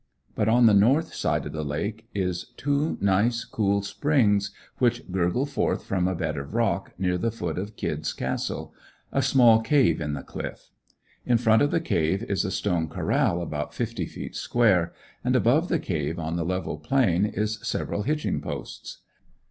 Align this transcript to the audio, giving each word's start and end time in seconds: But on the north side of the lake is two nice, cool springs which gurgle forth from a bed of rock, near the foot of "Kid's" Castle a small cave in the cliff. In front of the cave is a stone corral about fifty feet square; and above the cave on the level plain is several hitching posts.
But 0.33 0.49
on 0.49 0.65
the 0.65 0.73
north 0.73 1.13
side 1.13 1.45
of 1.45 1.51
the 1.51 1.63
lake 1.63 2.07
is 2.15 2.53
two 2.57 2.97
nice, 2.99 3.45
cool 3.45 3.83
springs 3.83 4.49
which 4.79 5.11
gurgle 5.11 5.45
forth 5.45 5.83
from 5.85 6.07
a 6.07 6.15
bed 6.15 6.37
of 6.37 6.55
rock, 6.55 6.93
near 6.97 7.19
the 7.19 7.29
foot 7.29 7.59
of 7.59 7.75
"Kid's" 7.75 8.11
Castle 8.11 8.73
a 9.11 9.21
small 9.21 9.61
cave 9.61 10.01
in 10.01 10.13
the 10.13 10.23
cliff. 10.23 10.71
In 11.23 11.37
front 11.37 11.61
of 11.61 11.69
the 11.69 11.79
cave 11.79 12.23
is 12.23 12.43
a 12.43 12.49
stone 12.49 12.87
corral 12.87 13.43
about 13.43 13.75
fifty 13.75 14.07
feet 14.07 14.35
square; 14.35 14.91
and 15.23 15.35
above 15.35 15.67
the 15.69 15.77
cave 15.77 16.17
on 16.17 16.35
the 16.35 16.45
level 16.45 16.79
plain 16.79 17.23
is 17.23 17.59
several 17.61 18.01
hitching 18.01 18.41
posts. 18.41 19.03